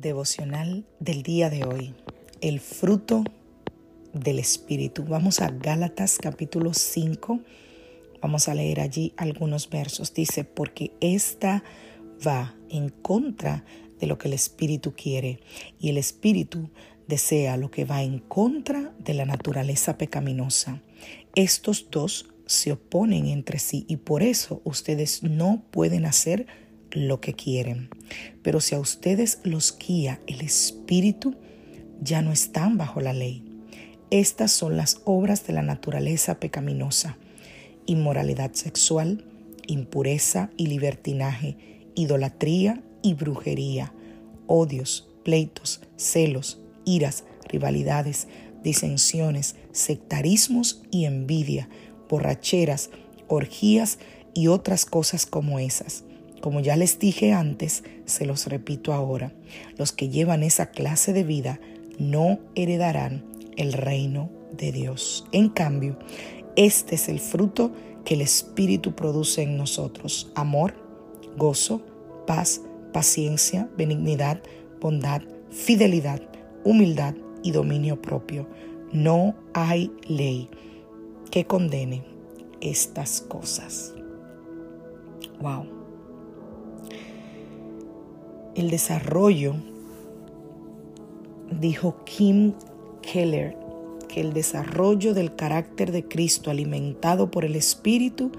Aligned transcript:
Devocional 0.00 0.84
del 1.00 1.22
día 1.22 1.50
de 1.50 1.64
hoy, 1.64 1.94
el 2.40 2.60
fruto 2.60 3.24
del 4.12 4.38
Espíritu. 4.38 5.04
Vamos 5.04 5.40
a 5.40 5.50
Gálatas 5.50 6.18
capítulo 6.18 6.72
5, 6.74 7.40
vamos 8.20 8.48
a 8.48 8.54
leer 8.54 8.80
allí 8.80 9.12
algunos 9.16 9.68
versos. 9.70 10.14
Dice, 10.14 10.44
porque 10.44 10.92
esta 11.00 11.64
va 12.26 12.54
en 12.68 12.90
contra 12.90 13.64
de 13.98 14.06
lo 14.06 14.18
que 14.18 14.28
el 14.28 14.34
Espíritu 14.34 14.94
quiere 14.94 15.40
y 15.80 15.88
el 15.88 15.98
Espíritu 15.98 16.70
desea 17.06 17.56
lo 17.56 17.70
que 17.70 17.84
va 17.84 18.02
en 18.02 18.18
contra 18.18 18.92
de 18.98 19.14
la 19.14 19.24
naturaleza 19.24 19.98
pecaminosa. 19.98 20.80
Estos 21.34 21.90
dos 21.90 22.30
se 22.46 22.72
oponen 22.72 23.26
entre 23.26 23.58
sí 23.58 23.84
y 23.88 23.96
por 23.96 24.22
eso 24.22 24.60
ustedes 24.64 25.22
no 25.22 25.62
pueden 25.70 26.06
hacer 26.06 26.46
lo 26.92 27.20
que 27.20 27.34
quieren. 27.34 27.88
Pero 28.42 28.60
si 28.60 28.74
a 28.74 28.80
ustedes 28.80 29.40
los 29.44 29.76
guía 29.78 30.20
el 30.26 30.40
Espíritu, 30.40 31.36
ya 32.00 32.22
no 32.22 32.32
están 32.32 32.78
bajo 32.78 33.00
la 33.00 33.12
ley. 33.12 33.44
Estas 34.10 34.52
son 34.52 34.76
las 34.76 35.00
obras 35.04 35.46
de 35.46 35.52
la 35.52 35.62
naturaleza 35.62 36.40
pecaminosa. 36.40 37.18
Inmoralidad 37.86 38.52
sexual, 38.52 39.24
impureza 39.66 40.50
y 40.56 40.66
libertinaje, 40.68 41.56
idolatría 41.94 42.82
y 43.02 43.14
brujería, 43.14 43.92
odios, 44.46 45.08
pleitos, 45.24 45.80
celos, 45.96 46.60
iras, 46.84 47.24
rivalidades, 47.48 48.28
disensiones, 48.62 49.56
sectarismos 49.72 50.82
y 50.90 51.04
envidia, 51.04 51.68
borracheras, 52.08 52.90
orgías 53.26 53.98
y 54.34 54.48
otras 54.48 54.86
cosas 54.86 55.26
como 55.26 55.58
esas 55.58 56.04
como 56.40 56.60
ya 56.60 56.76
les 56.76 56.98
dije 56.98 57.32
antes, 57.32 57.84
se 58.04 58.26
los 58.26 58.46
repito 58.46 58.92
ahora, 58.92 59.32
los 59.76 59.92
que 59.92 60.08
llevan 60.08 60.42
esa 60.42 60.70
clase 60.70 61.12
de 61.12 61.24
vida 61.24 61.60
no 61.98 62.38
heredarán 62.54 63.24
el 63.56 63.72
reino 63.72 64.30
de 64.56 64.72
Dios. 64.72 65.26
En 65.32 65.48
cambio, 65.48 65.98
este 66.56 66.94
es 66.94 67.08
el 67.08 67.18
fruto 67.18 67.72
que 68.04 68.14
el 68.14 68.20
Espíritu 68.20 68.94
produce 68.94 69.42
en 69.42 69.56
nosotros. 69.56 70.30
Amor, 70.34 70.74
gozo, 71.36 71.82
paz, 72.26 72.62
paciencia, 72.92 73.68
benignidad, 73.76 74.40
bondad, 74.80 75.22
fidelidad, 75.50 76.22
humildad 76.64 77.14
y 77.42 77.50
dominio 77.50 78.00
propio. 78.00 78.48
No 78.92 79.34
hay 79.54 79.90
ley 80.06 80.48
que 81.30 81.46
condene 81.46 82.04
estas 82.60 83.20
cosas. 83.20 83.92
Wow 85.40 85.77
el 88.54 88.70
desarrollo, 88.70 89.54
dijo 91.50 92.04
Kim 92.04 92.52
Keller, 93.02 93.56
que 94.08 94.20
el 94.20 94.32
desarrollo 94.32 95.14
del 95.14 95.34
carácter 95.34 95.92
de 95.92 96.06
Cristo 96.06 96.50
alimentado 96.50 97.30
por 97.30 97.44
el 97.44 97.56
Espíritu 97.56 98.32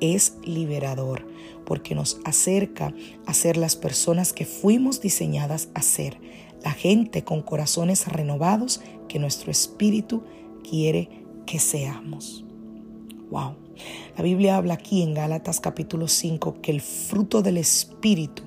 es 0.00 0.36
liberador, 0.44 1.26
porque 1.64 1.94
nos 1.94 2.18
acerca 2.24 2.94
a 3.26 3.34
ser 3.34 3.56
las 3.56 3.76
personas 3.76 4.32
que 4.32 4.44
fuimos 4.44 5.00
diseñadas 5.00 5.68
a 5.74 5.82
ser, 5.82 6.18
la 6.62 6.72
gente 6.72 7.24
con 7.24 7.42
corazones 7.42 8.06
renovados 8.06 8.80
que 9.08 9.18
nuestro 9.18 9.50
Espíritu 9.50 10.22
quiere 10.68 11.08
que 11.46 11.58
seamos. 11.58 12.44
Wow. 13.30 13.56
La 14.16 14.22
Biblia 14.22 14.56
habla 14.56 14.74
aquí 14.74 15.02
en 15.02 15.14
Gálatas 15.14 15.60
capítulo 15.60 16.06
5 16.06 16.60
que 16.62 16.70
el 16.70 16.80
fruto 16.80 17.42
del 17.42 17.56
Espíritu 17.56 18.44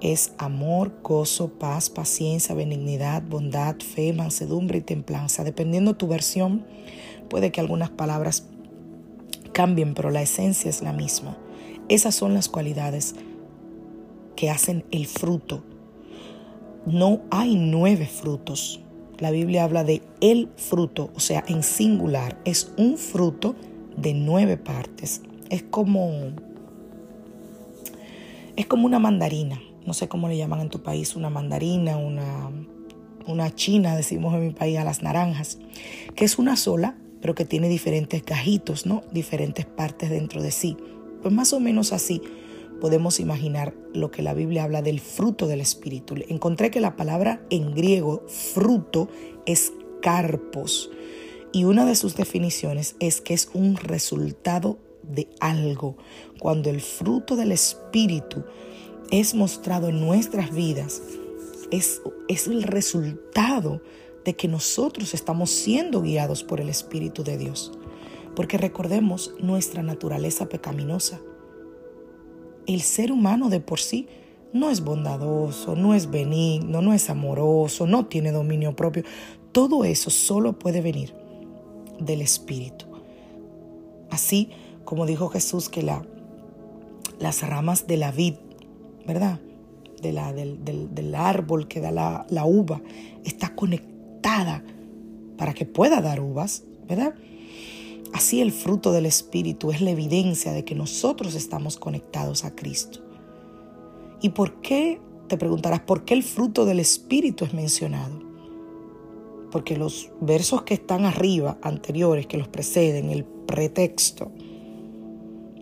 es 0.00 0.32
amor, 0.38 0.92
gozo, 1.02 1.48
paz, 1.48 1.90
paciencia, 1.90 2.54
benignidad, 2.54 3.22
bondad, 3.22 3.76
fe, 3.76 4.12
mansedumbre 4.12 4.78
y 4.78 4.82
templanza. 4.82 5.42
Dependiendo 5.42 5.96
tu 5.96 6.06
versión, 6.06 6.64
puede 7.28 7.50
que 7.50 7.60
algunas 7.60 7.90
palabras 7.90 8.44
cambien, 9.52 9.94
pero 9.94 10.10
la 10.10 10.22
esencia 10.22 10.70
es 10.70 10.82
la 10.82 10.92
misma. 10.92 11.36
Esas 11.88 12.14
son 12.14 12.34
las 12.34 12.48
cualidades 12.48 13.16
que 14.36 14.50
hacen 14.50 14.84
el 14.92 15.06
fruto. 15.06 15.64
No 16.86 17.20
hay 17.30 17.56
nueve 17.56 18.06
frutos. 18.06 18.80
La 19.18 19.32
Biblia 19.32 19.64
habla 19.64 19.82
de 19.82 20.02
el 20.20 20.48
fruto, 20.56 21.10
o 21.16 21.20
sea, 21.20 21.44
en 21.48 21.64
singular. 21.64 22.38
Es 22.44 22.72
un 22.76 22.98
fruto 22.98 23.56
de 23.96 24.14
nueve 24.14 24.56
partes. 24.56 25.22
Es 25.50 25.64
como, 25.64 26.12
es 28.54 28.66
como 28.66 28.86
una 28.86 29.00
mandarina 29.00 29.60
no 29.88 29.94
sé 29.94 30.06
cómo 30.06 30.28
le 30.28 30.36
llaman 30.36 30.60
en 30.60 30.68
tu 30.68 30.82
país, 30.82 31.16
una 31.16 31.30
mandarina, 31.30 31.96
una, 31.96 32.50
una 33.26 33.54
china, 33.54 33.96
decimos 33.96 34.34
en 34.34 34.46
mi 34.46 34.52
país, 34.52 34.76
a 34.76 34.84
las 34.84 35.02
naranjas, 35.02 35.58
que 36.14 36.26
es 36.26 36.38
una 36.38 36.56
sola, 36.56 36.98
pero 37.22 37.34
que 37.34 37.46
tiene 37.46 37.70
diferentes 37.70 38.22
gajitos, 38.22 38.84
¿no? 38.84 39.02
Diferentes 39.12 39.64
partes 39.64 40.10
dentro 40.10 40.42
de 40.42 40.50
sí. 40.50 40.76
Pues 41.22 41.32
más 41.32 41.54
o 41.54 41.58
menos 41.58 41.94
así 41.94 42.20
podemos 42.82 43.18
imaginar 43.18 43.74
lo 43.94 44.10
que 44.10 44.20
la 44.20 44.34
Biblia 44.34 44.64
habla 44.64 44.82
del 44.82 45.00
fruto 45.00 45.46
del 45.46 45.62
Espíritu. 45.62 46.16
Encontré 46.28 46.70
que 46.70 46.80
la 46.80 46.94
palabra 46.94 47.40
en 47.48 47.74
griego 47.74 48.26
fruto 48.28 49.08
es 49.46 49.72
carpos 50.02 50.90
y 51.50 51.64
una 51.64 51.86
de 51.86 51.94
sus 51.94 52.14
definiciones 52.14 52.94
es 53.00 53.22
que 53.22 53.32
es 53.32 53.48
un 53.54 53.76
resultado 53.76 54.76
de 55.02 55.28
algo. 55.40 55.96
Cuando 56.38 56.68
el 56.68 56.82
fruto 56.82 57.36
del 57.36 57.52
Espíritu 57.52 58.44
es 59.10 59.34
mostrado 59.34 59.88
en 59.88 60.00
nuestras 60.00 60.54
vidas 60.54 61.02
es, 61.70 62.02
es 62.28 62.46
el 62.46 62.62
resultado 62.62 63.80
de 64.24 64.34
que 64.34 64.48
nosotros 64.48 65.14
estamos 65.14 65.50
siendo 65.50 66.02
guiados 66.02 66.44
por 66.44 66.60
el 66.60 66.68
Espíritu 66.68 67.24
de 67.24 67.38
Dios. 67.38 67.72
Porque 68.34 68.58
recordemos 68.58 69.34
nuestra 69.40 69.82
naturaleza 69.82 70.48
pecaminosa. 70.48 71.20
El 72.66 72.82
ser 72.82 73.10
humano 73.10 73.48
de 73.48 73.60
por 73.60 73.80
sí 73.80 74.08
no 74.52 74.70
es 74.70 74.82
bondadoso, 74.82 75.76
no 75.76 75.94
es 75.94 76.10
benigno, 76.10 76.82
no 76.82 76.92
es 76.92 77.10
amoroso, 77.10 77.86
no 77.86 78.06
tiene 78.06 78.32
dominio 78.32 78.76
propio. 78.76 79.04
Todo 79.52 79.84
eso 79.84 80.10
solo 80.10 80.58
puede 80.58 80.80
venir 80.80 81.14
del 81.98 82.20
Espíritu. 82.20 82.86
Así 84.10 84.50
como 84.84 85.06
dijo 85.06 85.28
Jesús 85.28 85.68
que 85.68 85.82
la, 85.82 86.04
las 87.18 87.46
ramas 87.46 87.86
de 87.86 87.96
la 87.96 88.10
vid 88.10 88.34
¿verdad? 89.08 89.40
De 90.00 90.12
la, 90.12 90.32
del, 90.32 91.14
árbol 91.16 91.66
que 91.66 91.80
da 91.80 91.90
la, 91.90 92.24
la 92.30 92.44
uva, 92.44 92.80
está 93.24 93.56
conectada 93.56 94.62
para 95.36 95.52
que 95.54 95.66
pueda 95.66 96.00
dar 96.00 96.20
uvas, 96.20 96.62
¿verdad? 96.88 97.14
Así 98.12 98.40
el 98.40 98.52
fruto 98.52 98.92
del 98.92 99.06
Espíritu 99.06 99.72
es 99.72 99.80
la 99.80 99.90
evidencia 99.90 100.52
de 100.52 100.64
que 100.64 100.76
nosotros 100.76 101.34
estamos 101.34 101.76
conectados 101.76 102.44
a 102.44 102.54
Cristo. 102.54 103.00
¿Y 104.22 104.28
por 104.28 104.60
qué? 104.60 105.00
Te 105.26 105.36
preguntarás, 105.36 105.80
¿por 105.80 106.04
qué 106.04 106.14
el 106.14 106.22
fruto 106.22 106.64
del 106.64 106.78
Espíritu 106.78 107.44
es 107.44 107.52
mencionado? 107.52 108.28
porque 109.50 109.76
los 109.76 110.10
versos 110.20 110.62
que 110.62 110.74
están 110.74 111.04
arriba, 111.04 111.58
anteriores, 111.62 112.26
que 112.26 112.38
los 112.38 112.48
preceden, 112.48 113.10
el 113.10 113.24
pretexto, 113.24 114.30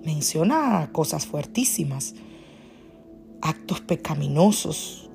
menciona 0.05 0.91
cosas 0.93 1.27
fuertísimas, 1.27 2.15
actos 3.47 3.81
pecaminosos 3.81 5.09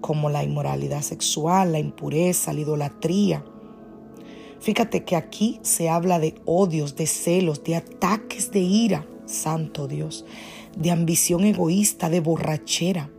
como 0.00 0.30
la 0.30 0.42
inmoralidad 0.42 1.02
sexual, 1.02 1.72
la 1.72 1.78
impureza, 1.78 2.52
la 2.52 2.60
idolatría. 2.60 3.44
Fíjate 4.60 5.04
que 5.04 5.16
aquí 5.16 5.60
se 5.62 5.88
habla 5.88 6.18
de 6.18 6.34
odios, 6.44 6.96
de 6.96 7.06
celos, 7.06 7.62
de 7.64 7.76
ataques 7.76 8.50
de 8.50 8.60
ira, 8.60 9.06
santo 9.26 9.86
Dios, 9.88 10.24
de 10.76 10.90
ambición 10.90 11.44
egoísta, 11.44 12.10
de 12.10 12.20
borrachera. 12.20 13.10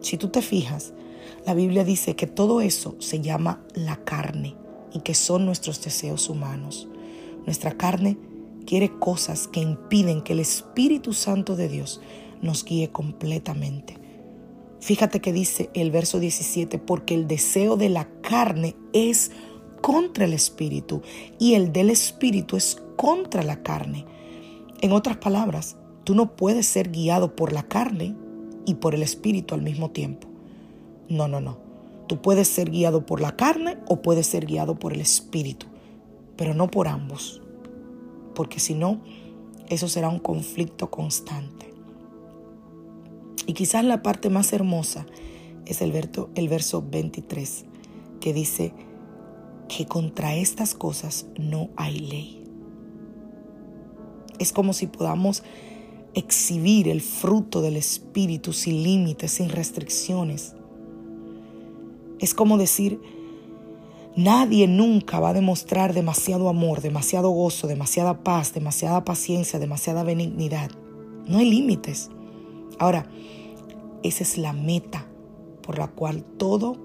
Si 0.00 0.16
tú 0.16 0.28
te 0.28 0.42
fijas, 0.42 0.92
la 1.46 1.54
Biblia 1.54 1.84
dice 1.84 2.16
que 2.16 2.26
todo 2.26 2.60
eso 2.60 2.96
se 2.98 3.20
llama 3.20 3.64
la 3.74 3.96
carne 3.96 4.56
y 4.92 5.00
que 5.00 5.14
son 5.14 5.46
nuestros 5.46 5.82
deseos 5.82 6.28
humanos. 6.28 6.88
Nuestra 7.44 7.72
carne 7.72 8.18
quiere 8.66 8.98
cosas 8.98 9.46
que 9.46 9.60
impiden 9.60 10.22
que 10.22 10.32
el 10.32 10.40
Espíritu 10.40 11.12
Santo 11.12 11.54
de 11.54 11.68
Dios 11.68 12.00
nos 12.42 12.64
guíe 12.64 12.90
completamente. 12.90 13.98
Fíjate 14.80 15.20
que 15.20 15.32
dice 15.32 15.70
el 15.74 15.90
verso 15.90 16.20
17, 16.20 16.78
porque 16.78 17.14
el 17.14 17.26
deseo 17.26 17.76
de 17.76 17.88
la 17.88 18.08
carne 18.20 18.76
es 18.92 19.32
contra 19.80 20.24
el 20.24 20.32
Espíritu 20.32 21.02
y 21.38 21.54
el 21.54 21.72
del 21.72 21.90
Espíritu 21.90 22.56
es 22.56 22.82
contra 22.96 23.42
la 23.42 23.62
carne. 23.62 24.04
En 24.80 24.92
otras 24.92 25.16
palabras, 25.16 25.76
tú 26.04 26.14
no 26.14 26.36
puedes 26.36 26.66
ser 26.66 26.90
guiado 26.90 27.34
por 27.34 27.52
la 27.52 27.62
carne 27.62 28.14
y 28.66 28.74
por 28.74 28.94
el 28.94 29.02
Espíritu 29.02 29.54
al 29.54 29.62
mismo 29.62 29.90
tiempo. 29.90 30.28
No, 31.08 31.28
no, 31.28 31.40
no. 31.40 31.58
Tú 32.06 32.20
puedes 32.20 32.48
ser 32.48 32.70
guiado 32.70 33.06
por 33.06 33.20
la 33.20 33.36
carne 33.36 33.78
o 33.88 34.02
puedes 34.02 34.26
ser 34.26 34.46
guiado 34.46 34.78
por 34.78 34.92
el 34.92 35.00
Espíritu, 35.00 35.66
pero 36.36 36.54
no 36.54 36.70
por 36.70 36.86
ambos, 36.86 37.42
porque 38.34 38.60
si 38.60 38.74
no, 38.74 39.00
eso 39.68 39.88
será 39.88 40.08
un 40.08 40.20
conflicto 40.20 40.90
constante. 40.90 41.55
Y 43.44 43.52
quizás 43.52 43.84
la 43.84 44.02
parte 44.02 44.30
más 44.30 44.52
hermosa 44.52 45.06
es 45.66 45.82
el 45.82 45.92
verso, 45.92 46.30
el 46.34 46.48
verso 46.48 46.82
23, 46.88 47.66
que 48.20 48.32
dice 48.32 48.72
que 49.68 49.86
contra 49.86 50.34
estas 50.36 50.74
cosas 50.74 51.26
no 51.38 51.70
hay 51.76 51.98
ley. 51.98 52.44
Es 54.38 54.52
como 54.52 54.72
si 54.72 54.86
podamos 54.86 55.42
exhibir 56.14 56.88
el 56.88 57.02
fruto 57.02 57.60
del 57.60 57.76
Espíritu 57.76 58.52
sin 58.52 58.82
límites, 58.82 59.32
sin 59.32 59.48
restricciones. 59.48 60.54
Es 62.18 62.32
como 62.32 62.56
decir, 62.56 63.00
nadie 64.16 64.66
nunca 64.66 65.20
va 65.20 65.30
a 65.30 65.34
demostrar 65.34 65.92
demasiado 65.92 66.48
amor, 66.48 66.80
demasiado 66.80 67.30
gozo, 67.30 67.66
demasiada 67.66 68.24
paz, 68.24 68.54
demasiada 68.54 69.04
paciencia, 69.04 69.58
demasiada 69.58 70.04
benignidad. 70.04 70.70
No 71.26 71.38
hay 71.38 71.50
límites. 71.50 72.10
Ahora, 72.78 73.08
esa 74.02 74.22
es 74.22 74.38
la 74.38 74.52
meta 74.52 75.06
por 75.62 75.78
la 75.78 75.88
cual 75.88 76.22
todo 76.22 76.76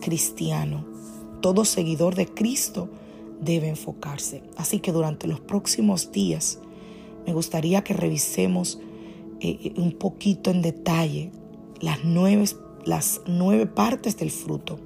cristiano, 0.00 0.84
todo 1.40 1.64
seguidor 1.64 2.14
de 2.14 2.26
Cristo 2.26 2.88
debe 3.40 3.68
enfocarse. 3.68 4.42
Así 4.56 4.80
que 4.80 4.92
durante 4.92 5.26
los 5.26 5.40
próximos 5.40 6.12
días 6.12 6.58
me 7.26 7.32
gustaría 7.32 7.84
que 7.84 7.94
revisemos 7.94 8.80
eh, 9.40 9.72
un 9.76 9.92
poquito 9.92 10.50
en 10.50 10.62
detalle 10.62 11.30
las 11.80 12.04
nueve 12.04 12.46
las 12.84 13.20
nueve 13.26 13.66
partes 13.66 14.16
del 14.16 14.30
fruto. 14.30 14.78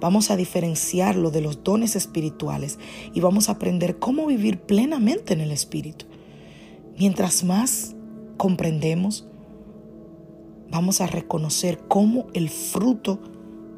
Vamos 0.00 0.30
a 0.30 0.36
diferenciarlo 0.36 1.30
de 1.30 1.40
los 1.40 1.64
dones 1.64 1.96
espirituales 1.96 2.78
y 3.12 3.20
vamos 3.20 3.48
a 3.48 3.52
aprender 3.52 3.98
cómo 3.98 4.26
vivir 4.26 4.60
plenamente 4.60 5.34
en 5.34 5.40
el 5.40 5.50
Espíritu. 5.50 6.06
Mientras 6.98 7.44
más 7.44 7.96
comprendemos, 8.36 9.26
vamos 10.70 11.00
a 11.00 11.06
reconocer 11.06 11.78
cómo 11.88 12.26
el 12.34 12.50
fruto 12.50 13.18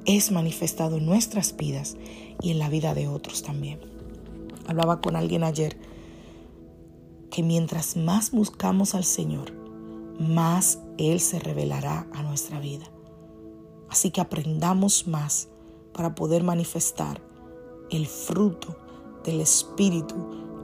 es 0.04 0.31
manifestado 0.31 0.96
en 0.96 1.06
nuestras 1.06 1.56
vidas 1.56 1.96
y 2.42 2.50
en 2.50 2.58
la 2.58 2.69
vida 2.69 2.94
de 2.94 3.08
otros 3.08 3.42
también. 3.42 3.81
Hablaba 4.66 5.00
con 5.00 5.16
alguien 5.16 5.44
ayer 5.44 5.78
que 7.31 7.42
mientras 7.42 7.96
más 7.96 8.32
buscamos 8.32 8.94
al 8.94 9.04
Señor, 9.04 9.52
más 10.19 10.81
Él 10.98 11.20
se 11.20 11.38
revelará 11.38 12.06
a 12.12 12.22
nuestra 12.22 12.60
vida. 12.60 12.87
Así 13.88 14.10
que 14.10 14.20
aprendamos 14.20 15.06
más 15.06 15.48
para 15.93 16.14
poder 16.14 16.43
manifestar 16.43 17.20
el 17.90 18.06
fruto 18.06 18.76
del 19.25 19.40
Espíritu 19.40 20.14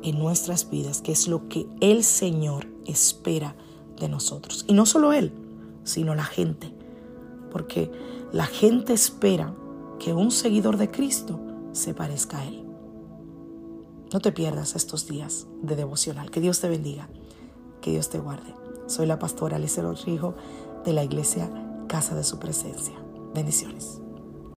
en 0.02 0.18
nuestras 0.18 0.70
vidas, 0.70 1.02
que 1.02 1.12
es 1.12 1.26
lo 1.26 1.48
que 1.48 1.66
el 1.80 2.04
Señor 2.04 2.68
espera 2.86 3.56
de 3.98 4.08
nosotros. 4.08 4.64
Y 4.68 4.74
no 4.74 4.86
solo 4.86 5.12
Él, 5.12 5.32
sino 5.86 6.14
la 6.14 6.24
gente. 6.24 6.74
Porque 7.50 7.90
la 8.32 8.44
gente 8.44 8.92
espera 8.92 9.54
que 9.98 10.12
un 10.12 10.30
seguidor 10.30 10.76
de 10.76 10.90
Cristo 10.90 11.40
se 11.72 11.94
parezca 11.94 12.38
a 12.38 12.44
Él. 12.46 12.64
No 14.12 14.20
te 14.20 14.32
pierdas 14.32 14.76
estos 14.76 15.06
días 15.06 15.46
de 15.62 15.76
devocional. 15.76 16.30
Que 16.30 16.40
Dios 16.40 16.60
te 16.60 16.68
bendiga. 16.68 17.08
Que 17.80 17.92
Dios 17.92 18.10
te 18.10 18.18
guarde. 18.18 18.54
Soy 18.86 19.06
la 19.06 19.18
pastora 19.18 19.56
Alicia 19.56 19.82
Rodrigo 19.82 20.34
de 20.84 20.92
la 20.92 21.04
iglesia 21.04 21.50
Casa 21.88 22.14
de 22.14 22.24
Su 22.24 22.38
Presencia. 22.38 22.94
Bendiciones. 23.34 24.00